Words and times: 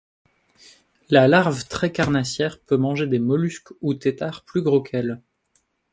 La 1.11 1.27
larve 1.27 1.67
très 1.67 1.91
carnassière 1.91 2.59
peut 2.59 2.75
manger 2.75 3.05
des 3.05 3.19
mollusques 3.19 3.69
ou 3.81 3.93
têtards 3.93 4.43
plus 4.45 4.63
gros 4.63 4.81
qu'elle. 4.81 5.21